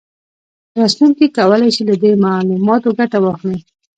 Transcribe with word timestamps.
لوستونکي 0.77 1.25
کولای 1.37 1.69
شي 1.75 1.83
له 1.89 1.95
دې 2.01 2.11
معلوماتو 2.25 2.89
ګټه 2.99 3.17
واخلي 3.21 3.59